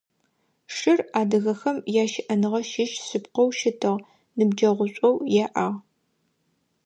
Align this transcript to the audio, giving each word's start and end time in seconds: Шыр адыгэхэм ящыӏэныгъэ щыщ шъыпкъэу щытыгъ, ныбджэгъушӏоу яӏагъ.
Шыр 0.75 0.99
адыгэхэм 1.19 1.77
ящыӏэныгъэ 2.01 2.61
щыщ 2.69 2.91
шъыпкъэу 3.07 3.49
щытыгъ, 3.57 4.03
ныбджэгъушӏоу 4.37 5.15
яӏагъ. 5.45 5.75